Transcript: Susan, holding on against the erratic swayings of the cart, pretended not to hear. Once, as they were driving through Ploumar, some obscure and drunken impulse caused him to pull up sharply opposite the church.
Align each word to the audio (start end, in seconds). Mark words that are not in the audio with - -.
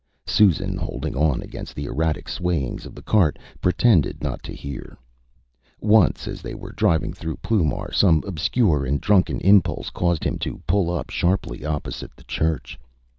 Susan, 0.25 0.77
holding 0.77 1.15
on 1.15 1.43
against 1.43 1.75
the 1.75 1.85
erratic 1.85 2.27
swayings 2.27 2.87
of 2.87 2.95
the 2.95 3.03
cart, 3.03 3.37
pretended 3.61 4.23
not 4.23 4.41
to 4.41 4.51
hear. 4.51 4.97
Once, 5.79 6.27
as 6.27 6.41
they 6.41 6.55
were 6.55 6.71
driving 6.71 7.13
through 7.13 7.37
Ploumar, 7.43 7.93
some 7.93 8.23
obscure 8.25 8.83
and 8.83 8.99
drunken 8.99 9.39
impulse 9.41 9.91
caused 9.91 10.23
him 10.23 10.39
to 10.39 10.59
pull 10.65 10.89
up 10.89 11.11
sharply 11.11 11.63
opposite 11.63 12.15
the 12.15 12.23
church. 12.23 12.79